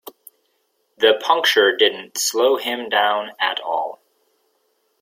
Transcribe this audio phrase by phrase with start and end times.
[0.97, 4.01] The puncture didn't slow him down at all.